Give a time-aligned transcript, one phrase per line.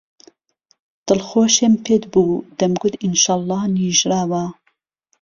[1.07, 4.43] دڵخۆشێم پێت بوو دهمگوت ئينشەڵڵا نيژراوه